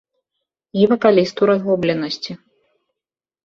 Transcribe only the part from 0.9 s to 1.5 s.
вакаліст